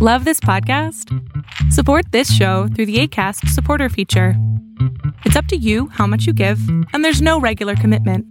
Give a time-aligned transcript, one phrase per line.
[0.00, 1.12] Love this podcast?
[1.72, 4.34] Support this show through the ACAST supporter feature.
[5.24, 6.60] It's up to you how much you give,
[6.92, 8.24] and there's no regular commitment.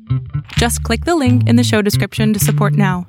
[0.54, 3.06] Just click the link in the show description to support now.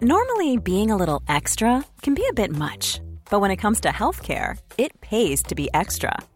[0.00, 3.90] Normally, being a little extra can be a bit much, but when it comes to
[3.90, 6.16] healthcare, it pays to be extra.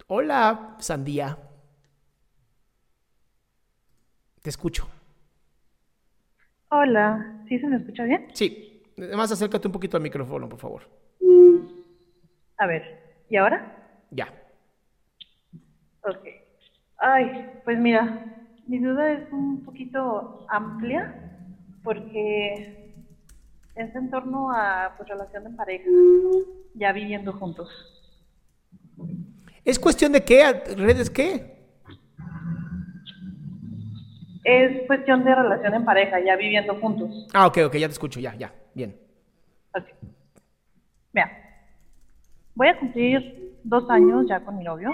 [0.08, 1.36] Hola, Sandía.
[4.40, 4.86] Te escucho.
[6.70, 8.28] Hola, ¿sí se me escucha bien?
[8.32, 10.82] Sí, además acércate un poquito al micrófono, por favor.
[12.58, 12.82] A ver,
[13.28, 14.00] ¿y ahora?
[14.10, 14.32] Ya.
[16.02, 16.26] Ok.
[16.98, 18.24] Ay, pues mira,
[18.66, 21.14] mi duda es un poquito amplia
[21.82, 22.94] porque
[23.74, 25.90] es en torno a pues, relación de pareja,
[26.74, 27.68] ya viviendo juntos.
[29.64, 30.62] ¿Es cuestión de qué?
[30.76, 31.53] ¿Redes qué?
[34.44, 37.26] Es cuestión de relación en pareja, ya viviendo juntos.
[37.32, 38.94] Ah, ok, ok, ya te escucho, ya, ya, bien.
[39.74, 39.84] Ok.
[41.12, 41.30] Mira,
[42.54, 44.90] voy a cumplir dos años ya con mi novio,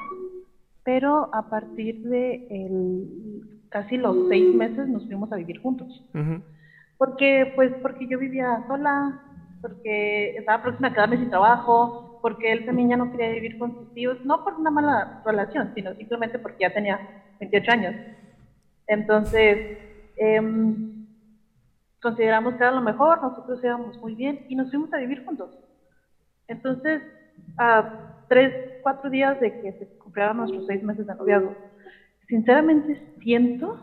[0.85, 5.89] pero a partir de el- casi los seis meses nos fuimos a vivir juntos.
[6.15, 6.43] Ujú.
[6.97, 9.19] Porque, pues, porque yo vivía sola,
[9.63, 13.75] porque estaba próxima a quedarme sin trabajo, porque él también ya no quería vivir con
[13.75, 17.01] sus tíos, no por una mala relación, sino simplemente porque ya tenía
[17.41, 17.95] 28 años.
[18.91, 19.79] Entonces,
[20.17, 21.07] em,
[22.03, 25.57] consideramos que era lo mejor, nosotros íbamos muy bien y nos fuimos a vivir juntos.
[26.49, 27.01] Entonces,
[27.57, 28.53] a tres,
[28.83, 31.55] cuatro días de que se cumplieran nuestros seis meses de noviazgo,
[32.27, 33.79] sinceramente siento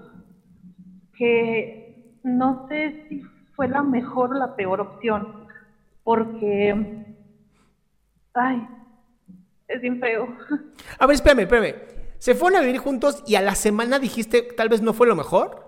[1.18, 3.22] que no sé si
[3.56, 5.48] fue la mejor o la peor opción,
[6.04, 7.16] porque,
[8.34, 8.68] ay,
[9.70, 10.28] es bien feo.
[11.00, 11.97] A ver, espérame, espérame.
[12.20, 15.16] ¿Se fueron a vivir juntos y a la semana dijiste tal vez no fue lo
[15.16, 15.66] mejor?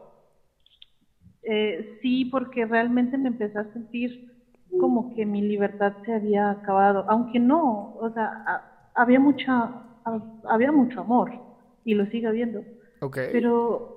[1.43, 4.11] Eh, sí, porque realmente me empecé a sentir
[4.77, 9.73] como que mi libertad se había acabado, aunque no, o sea, a- había mucha,
[10.05, 11.31] ha- había mucho amor
[11.83, 12.65] y lo sigue habiendo,
[13.01, 13.17] Ok.
[13.29, 13.89] pero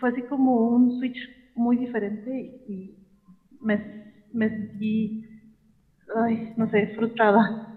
[0.00, 1.18] fue así como un switch
[1.54, 2.30] muy diferente
[2.66, 2.96] y
[3.60, 3.84] me,
[4.32, 5.22] me sentí,
[6.16, 7.73] ay, no sé, frustrada.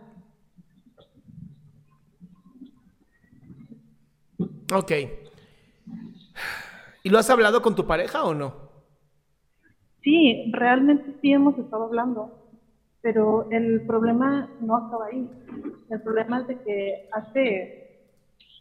[4.74, 4.92] Ok.
[7.04, 8.68] ¿Y lo has hablado con tu pareja o no?
[10.04, 12.50] Sí, realmente sí hemos estado hablando,
[13.02, 15.30] pero el problema no acaba ahí.
[15.90, 18.12] El problema es de que hace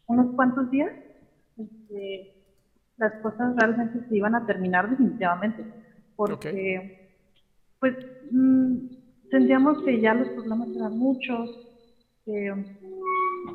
[0.06, 0.93] unos cuantos días
[1.56, 2.34] este,
[2.99, 5.65] las cosas realmente se iban a terminar definitivamente,
[6.15, 7.11] porque
[7.81, 7.94] pues
[8.31, 8.77] mm,
[9.31, 11.50] sentíamos que ya los problemas eran muchos,
[12.25, 12.55] que,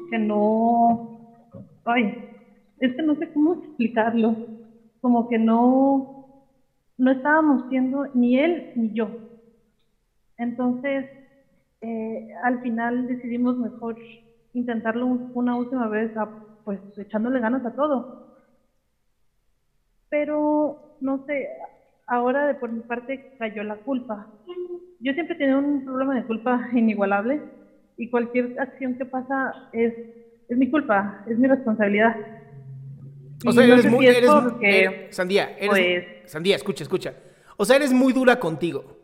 [0.10, 1.34] que no,
[1.86, 2.31] ay,
[2.81, 4.42] es que no sé cómo explicarlo,
[5.02, 6.09] como que no,
[6.97, 9.18] no estábamos siendo ni él ni yo.
[10.38, 11.08] Entonces,
[11.81, 13.97] eh, al final decidimos mejor
[14.53, 16.32] intentarlo un- una última vez, a-
[16.64, 18.09] pues echándole ganas a todo.
[20.09, 21.47] Pero, no sé,
[22.08, 24.29] ahora de por mi parte cayó la culpa.
[25.00, 27.44] Yo siempre tenido un problema de culpa inigualable
[27.97, 29.96] y cualquier acción que pasa es,
[30.47, 32.17] es mi culpa, es mi responsabilidad.
[33.46, 34.05] O sea, eres muy...
[34.08, 35.70] Eres, porque, eres- Sandía, eres...
[35.70, 37.14] pues- Sandía, escucha, escucha.
[37.58, 38.97] O sea, eres muy dura contigo.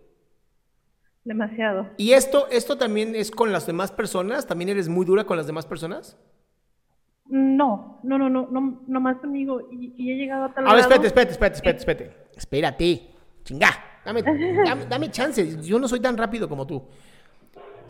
[1.23, 1.87] demasiado.
[1.97, 4.47] ¿Y esto, esto también es con las demás personas?
[4.47, 6.17] ¿También eres muy dura con las demás personas?
[7.25, 9.61] No, no, no, no, no, no más conmigo.
[9.71, 12.27] Y, y he llegado a tal A ver, espérate, espérate, espérate, espérate, espérate.
[12.37, 13.11] Espérate.
[13.43, 13.69] Chingá.
[14.05, 15.61] Dame, dame, dame chance.
[15.61, 16.87] Yo no soy tan rápido como tú.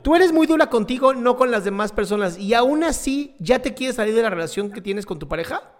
[0.01, 3.75] tú eres muy dura contigo, no con las demás personas, y aún así ya te
[3.75, 5.71] quieres salir de la relación que tienes con tu pareja.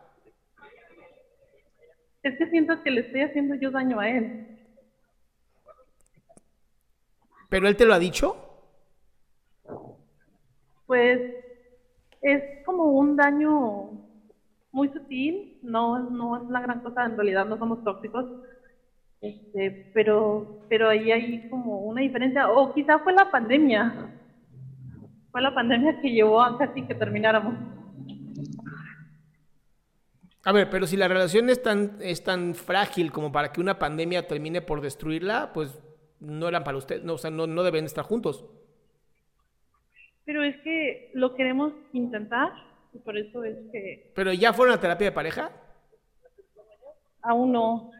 [2.27, 4.47] Es que siento que le estoy haciendo yo daño a él.
[7.47, 8.35] ¿Pero él te lo ha dicho?
[10.85, 11.21] Pues
[12.21, 13.91] es como un daño
[14.71, 18.25] muy sutil, no, no es la gran cosa, en realidad no somos tóxicos,
[19.21, 24.12] este, pero, pero ahí hay como una diferencia, o quizá fue la pandemia,
[25.31, 27.76] fue la pandemia que llevó a casi que termináramos.
[30.47, 33.77] A ver, pero si la relación es tan, es tan frágil como para que una
[33.77, 35.77] pandemia termine por destruirla, pues
[36.21, 38.45] no eran para usted, no, o sea, no, no deben estar juntos.
[40.23, 42.53] Pero es que lo queremos intentar,
[42.94, 45.51] y por eso es que ¿Pero ya fueron a terapia de pareja?
[47.23, 47.91] aún no,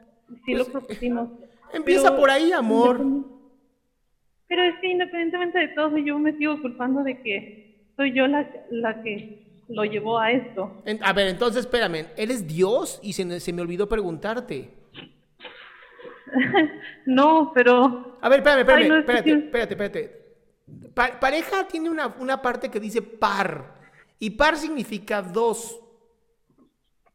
[0.46, 1.30] sí Pues, lo propusimos.
[1.74, 3.06] Empieza Pero- por ahí, amor.
[4.48, 8.50] Pero es que independientemente de todo, yo me sigo culpando de que soy yo la,
[8.70, 10.82] la que lo llevó a esto.
[10.86, 13.00] En- a ver, entonces espérame, ¿eres Dios?
[13.04, 14.74] Y se, me- se me olvidó preguntarte.
[17.06, 20.28] No, pero A ver, espérame, espérame, Ay, no, es que espérate, espérate, espérate.
[20.94, 23.76] Pa- pareja tiene una, una parte que dice par.
[24.20, 25.80] Y par significa dos.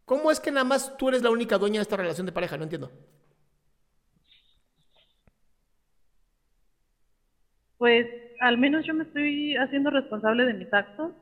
[0.06, 2.56] ¿Cómo es que nada más tú eres la única dueña de esta relación de pareja?
[2.56, 2.90] No entiendo.
[7.78, 8.06] pues
[8.40, 11.12] al menos yo me estoy haciendo responsable de mis actos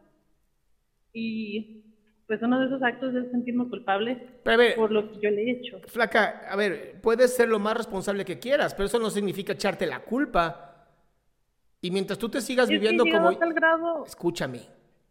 [1.12, 1.84] y
[2.26, 5.50] pues uno de esos actos es sentirme culpable ver, por lo que yo le he
[5.50, 5.80] hecho.
[5.88, 9.86] flaca, a ver, puedes ser lo más responsable que quieras, pero eso no significa echarte
[9.86, 10.86] la culpa.
[11.80, 13.30] Y mientras tú te sigas Es viviendo como...
[13.32, 14.60] grado, Escúchame.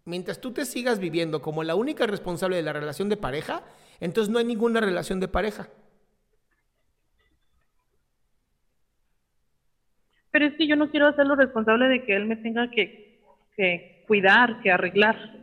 [0.05, 3.63] Mientras tú te sigas viviendo como la única responsable de la relación de pareja,
[3.99, 5.67] entonces no hay ninguna relación de pareja.
[10.31, 13.19] pero es que yo no quiero hacerlo responsable de que él me tenga que,
[13.55, 15.38] que cuidar, que arreglar.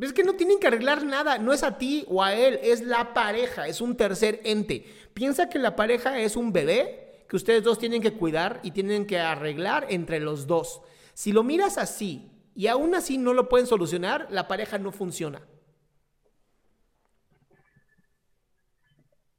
[0.00, 2.82] Es que no tienen que arreglar nada, no es a ti o a él, es
[2.82, 4.84] la pareja, es un tercer ente.
[5.14, 9.06] Piensa que la pareja es un bebé que ustedes dos tienen que cuidar y tienen
[9.06, 10.82] que arreglar entre los dos.
[11.14, 15.46] Si lo miras así y aún así no lo pueden solucionar, la pareja no funciona.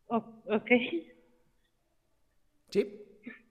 [0.07, 0.69] Ok.
[2.69, 3.01] ¿Sí?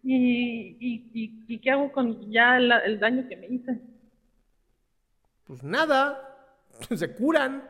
[0.02, 3.80] ¿Y, y, y, y qué hago con ya el, el daño que me hice?
[5.44, 6.33] Pues nada,
[6.96, 7.68] se curan,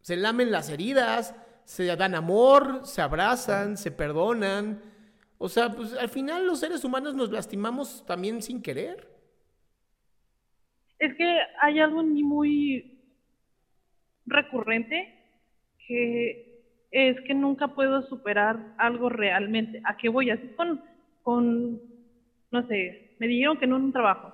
[0.00, 1.34] se lamen las heridas,
[1.64, 4.82] se dan amor, se abrazan, se perdonan.
[5.38, 9.08] O sea, pues al final los seres humanos nos lastimamos también sin querer.
[10.98, 13.00] Es que hay algo muy
[14.26, 15.18] recurrente
[15.86, 16.52] que
[16.92, 19.80] es que nunca puedo superar algo realmente.
[19.84, 20.30] ¿A qué voy?
[20.30, 20.80] Así con,
[21.22, 21.80] con,
[22.50, 24.32] no sé, me dijeron que no en un trabajo.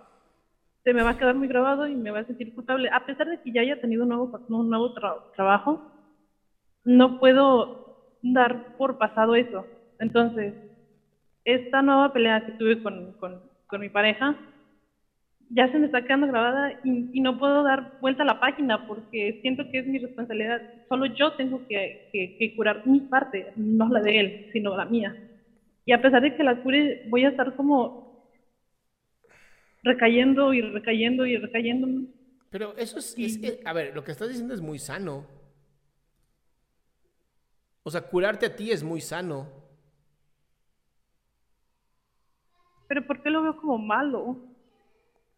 [0.88, 2.88] Se me va a quedar muy grabado y me va a sentir culpable.
[2.90, 5.82] A pesar de que ya haya tenido un nuevo, un nuevo tra- trabajo,
[6.85, 7.73] no puedo
[8.23, 9.69] dar por pasado eso.
[9.99, 10.56] Entonces,
[11.44, 13.43] esta nueva pelea que tuve con, con,
[13.81, 14.38] mi pareja,
[15.50, 18.79] ya se me está quedando grabada y, y no puedo dar vuelta a la página
[18.84, 20.62] porque siento que es mi responsabilidad.
[20.88, 24.84] Solo yo tengo que, que- que curar mi parte, no la de él, sino la
[24.87, 25.17] mía.
[25.87, 27.94] Y a pesar de que la cure, voy a estar como
[29.88, 31.88] recayendo y recayendo y recayendo.
[32.50, 35.27] Pero eso es, es- es- a ver, lo que estás diciendo es muy sano.
[37.82, 39.48] O sea, curarte a ti es muy sano.
[42.89, 44.36] Pero ¿por qué lo veo como malo?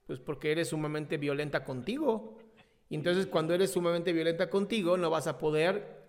[0.07, 2.39] Pues porque eres sumamente violenta contigo.
[2.89, 6.01] Y entonces cuando eres sumamente violenta contigo, no vas a poder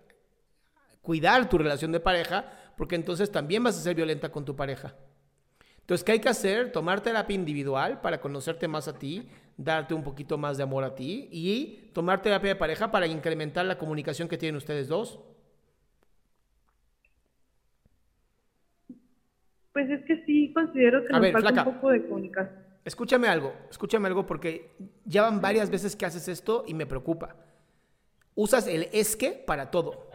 [1.00, 4.96] cuidar tu relación de pareja, porque entonces también vas a ser violenta con tu pareja.
[5.82, 6.72] Entonces, ¿qué hay que hacer?
[6.72, 10.94] Tomar terapia individual para conocerte más a ti, darte un poquito más de amor a
[10.94, 15.20] ti y tomar terapia de pareja para incrementar la comunicación que tienen ustedes dos.
[19.72, 21.68] Pues es que sí considero que A nos ver, falta flaca.
[21.68, 22.62] un poco de comunicación.
[22.84, 24.70] Escúchame algo, escúchame algo porque
[25.04, 27.36] ya van varias veces que haces esto y me preocupa.
[28.34, 30.10] Usas el es que para todo.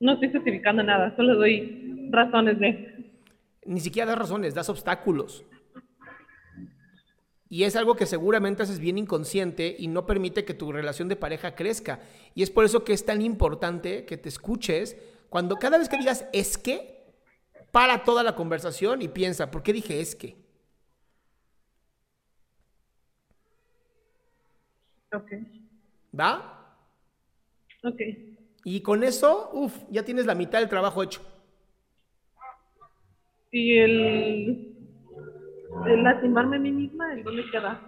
[0.00, 3.12] No estoy justificando nada, solo doy razones de...
[3.64, 5.44] Ni siquiera das razones, das obstáculos.
[7.48, 11.16] Y es algo que seguramente haces bien inconsciente y no permite que tu relación de
[11.16, 12.00] pareja crezca.
[12.34, 14.96] Y es por eso que es tan importante que te escuches
[15.28, 17.14] cuando cada vez que digas es que,
[17.70, 20.36] para toda la conversación y piensa, ¿por qué dije es que?
[25.12, 25.32] Ok,
[26.18, 26.76] ¿Va?
[27.84, 28.00] ok.
[28.64, 31.20] Y con eso, uff, ya tienes la mitad del trabajo hecho.
[33.52, 34.76] Y el,
[35.86, 37.80] el lastimarme a mí misma, ¿en dónde queda?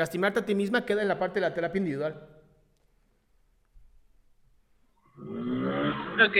[0.00, 2.14] Lastimarte a ti misma queda en la parte de la terapia individual.
[6.26, 6.36] Ok,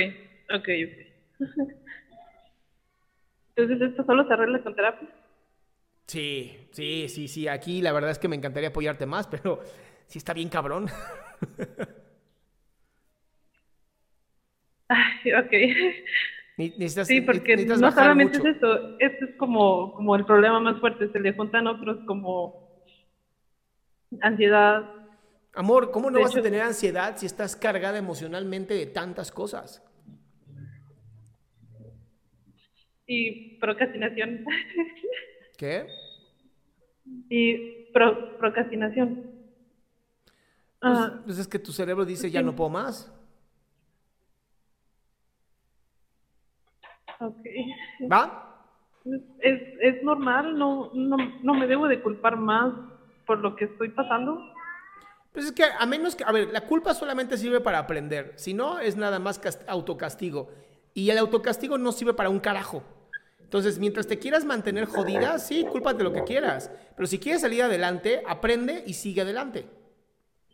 [0.55, 0.97] ok, ok.
[3.57, 5.09] Entonces, ¿esto solo se arregla con terapia?
[6.07, 7.49] Sí, sí, sí, sí.
[7.49, 9.61] Aquí la verdad es que me encantaría apoyarte más, pero
[10.07, 10.89] sí está bien cabrón.
[14.89, 15.08] Ay,
[15.45, 15.53] ok.
[16.57, 18.49] Necesitas- Sí, porque necesitas no solamente mucho.
[18.49, 22.69] es eso, esto es como, como el problema más fuerte, se le juntan otros como
[24.21, 24.91] ansiedad.
[25.55, 29.83] Amor, ¿cómo no De vas a tener ansiedad si estás cargada emocionalmente de tantas cosas?
[33.11, 34.45] y procrastinación.
[35.57, 35.87] ¿Qué?
[37.31, 39.25] y pro- procrastinación.
[40.81, 43.11] Pues, Ah, pues es que tu cerebro dice, ya no puedo más.
[48.11, 48.45] ¿Va?
[49.41, 52.73] Es, es normal, no, no, no me debo de culpar más
[53.27, 54.39] por lo que estoy pasando.
[55.33, 58.55] Pues es que a menos que, a ver, la culpa solamente sirve para aprender, si
[58.55, 60.51] no es nada más cas- autocastigo.
[60.95, 62.83] Y el autocastigo no sirve para un carajo.
[63.41, 66.71] Entonces, mientras te quieras mantener jodida, sí, cúlpate lo que quieras.
[66.97, 69.67] Pero si quieres salir adelante, aprende y sigue adelante.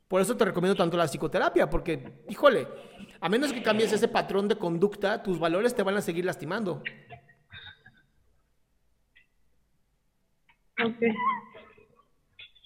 [0.08, 2.66] Por eso te recomiendo tanto la psicoterapia, porque, híjole,
[3.20, 6.82] a menos que cambies ese patrón de conducta, tus valores te van a seguir lastimando.
[10.84, 10.96] Ok.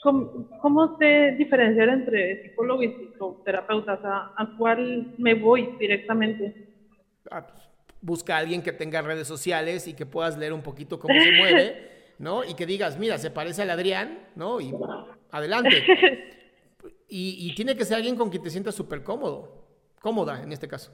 [0.02, 3.94] ¿Cómo, cómo sé diferenciar entre psicólogo y psicoterapeuta?
[3.94, 6.68] O sea, ¿a cuál me voy directamente?
[7.30, 7.68] Ah, pues,
[8.00, 11.32] busca a alguien que tenga redes sociales y que puedas leer un poquito cómo se
[11.32, 12.44] mueve, ¿no?
[12.44, 14.60] Y que digas, mira, se parece al Adrián, ¿no?
[14.60, 14.72] Y
[15.30, 15.82] adelante.
[17.08, 19.66] Y, y tiene que ser alguien con quien te sientas súper cómodo,
[20.00, 20.92] cómoda en este caso.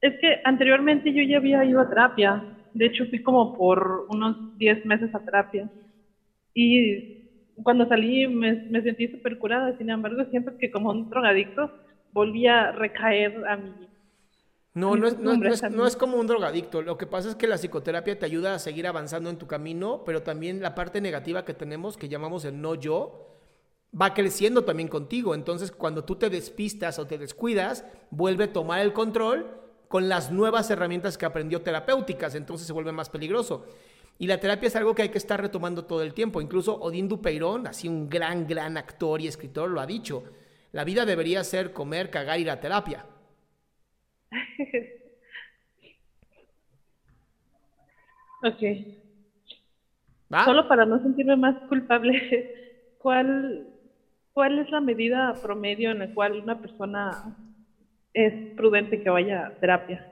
[0.00, 2.44] Es que anteriormente yo ya había ido a terapia.
[2.74, 5.70] De hecho, fui como por unos 10 meses a terapia.
[6.54, 7.30] Y
[7.62, 9.76] cuando salí me, me sentí súper curada.
[9.78, 11.70] Sin embargo, siento que como un drogadicto
[12.12, 13.72] volví a recaer a mi...
[14.74, 16.80] No, no es, no, no es- no es como un drogadicto.
[16.82, 20.02] Lo que pasa es que la psicoterapia te ayuda a seguir avanzando en tu camino,
[20.06, 23.31] pero también la parte negativa que tenemos, que llamamos el no yo,
[23.98, 25.34] va creciendo también contigo.
[25.34, 29.46] Entonces, cuando tú te despistas o te descuidas, vuelve a tomar el control
[29.88, 32.34] con las nuevas herramientas que aprendió terapéuticas.
[32.34, 33.66] Entonces se vuelve más peligroso.
[34.18, 36.40] Y la terapia es algo que hay que estar retomando todo el tiempo.
[36.40, 40.24] Incluso Odín Dupeirón, así un gran, gran actor y escritor, lo ha dicho.
[40.72, 43.04] La vida debería ser comer, cagar, ir a terapia.
[48.44, 48.60] Ok.
[50.34, 50.44] ¿Va?
[50.44, 53.71] Solo para no sentirme más culpable, ¿cuál,
[54.32, 57.36] ¿cuál es la medida promedio en la cual una persona
[58.14, 60.08] es prudente que vaya a terapia?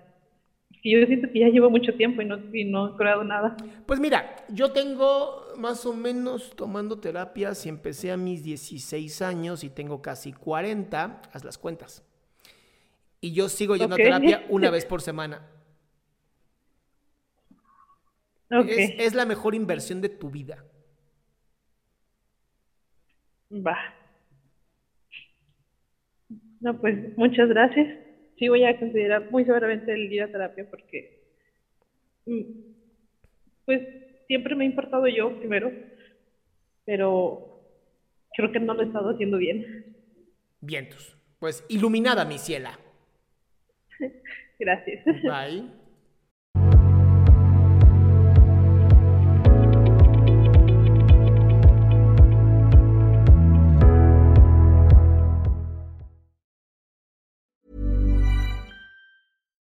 [0.82, 3.56] Que yo siento que ya llevo mucho tiempo y no, y no he curado nada.
[3.86, 9.62] Pues mira, yo tengo más o menos tomando terapias y empecé a mis 16 años
[9.62, 12.02] y tengo casi 40, haz las cuentas.
[13.20, 15.46] Y yo sigo yendo a terapia una vez por semana.
[18.50, 20.64] Ok, Es, es la mejor inversión de tu vida.
[23.50, 23.76] va.
[26.60, 27.88] No, pues muchas gracias.
[28.38, 31.22] Sí voy a considerar muy severamente el ir a terapia porque,
[32.26, 32.42] mm,
[33.64, 33.80] pues
[34.26, 35.72] siempre me ha importado yo primero,
[36.84, 37.62] pero
[38.34, 39.96] creo que no lo he estado haciendo bien.
[40.60, 41.16] Vientos.
[41.38, 42.78] Pues iluminada, mi ciela.
[44.58, 45.04] Gracias.
[45.22, 45.79] Bye.